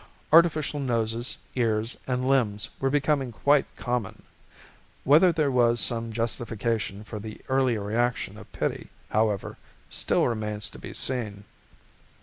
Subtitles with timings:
[0.33, 4.23] Artificial noses, ears and limbs were becoming quite common.
[5.03, 9.59] Whether there was some justification for the earlier reaction of pity, however,
[9.91, 11.43] still remains to be seen.